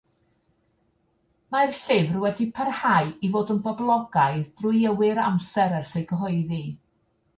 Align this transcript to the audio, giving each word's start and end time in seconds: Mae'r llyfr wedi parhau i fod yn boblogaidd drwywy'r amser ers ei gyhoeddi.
Mae'r 1.55 1.75
llyfr 1.81 2.15
wedi 2.23 2.47
parhau 2.55 3.11
i 3.27 3.31
fod 3.35 3.53
yn 3.57 3.61
boblogaidd 3.67 4.49
drwywy'r 4.63 5.23
amser 5.29 5.81
ers 5.83 5.97
ei 6.01 6.09
gyhoeddi. 6.15 6.65